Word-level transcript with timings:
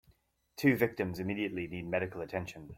Two 0.57 0.75
victims 0.75 1.19
immediately 1.19 1.67
need 1.67 1.85
medical 1.87 2.21
attention. 2.21 2.69